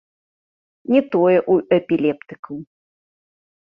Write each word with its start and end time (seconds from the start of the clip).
Не 0.95 1.01
тое 1.17 1.35
ў 1.51 1.55
эпілептыкаў. 1.81 2.55